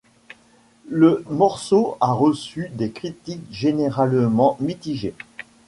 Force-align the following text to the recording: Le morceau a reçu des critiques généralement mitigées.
Le 0.89 1.23
morceau 1.29 1.95
a 2.01 2.11
reçu 2.11 2.69
des 2.69 2.89
critiques 2.89 3.45
généralement 3.51 4.57
mitigées. 4.59 5.13